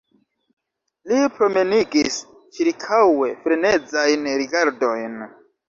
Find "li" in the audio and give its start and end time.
1.11-1.19